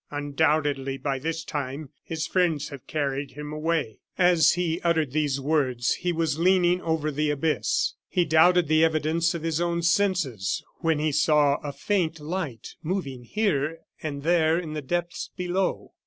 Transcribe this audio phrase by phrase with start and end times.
[0.09, 5.93] Undoubtedly, by this time his friends have carried him away." As he uttered these words
[5.93, 7.93] he was leaning over the abyss.
[8.09, 13.25] He doubted the evidence of his own senses when he saw a faint light moving
[13.25, 15.93] here and there in the depths below.